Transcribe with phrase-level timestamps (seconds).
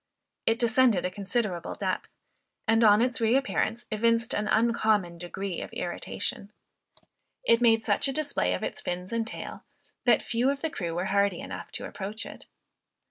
[0.47, 2.09] It descended a considerable depth;
[2.67, 6.51] and, on its re appearance, evinced an uncommon degree of irritation.
[7.43, 9.63] It made such a display of its fins and tail,
[10.05, 12.47] that few of the crew were hardy enough to approach it.